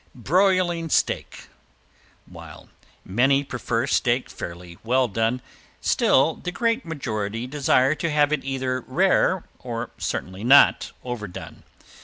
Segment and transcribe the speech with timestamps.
[0.15, 1.47] ~BROILING STEAK~
[2.25, 2.69] While
[3.05, 5.43] many prefer steak fairly well done,
[5.79, 11.61] still the great majority desire to have it either rare, or certainly not overdone.